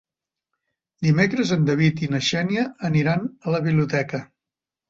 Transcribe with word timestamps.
Dimecres 1.07 1.51
en 1.57 1.69
David 1.69 2.03
i 2.07 2.11
na 2.15 2.23
Xènia 2.31 2.65
aniran 2.91 3.29
a 3.47 3.57
la 3.57 3.63
biblioteca. 3.69 4.25